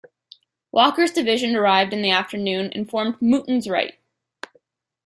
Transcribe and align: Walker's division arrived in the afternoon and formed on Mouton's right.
Walker's 0.71 1.11
division 1.11 1.55
arrived 1.55 1.93
in 1.93 2.01
the 2.01 2.09
afternoon 2.09 2.71
and 2.73 2.89
formed 2.89 3.17
on 3.21 3.29
Mouton's 3.29 3.69
right. 3.69 3.99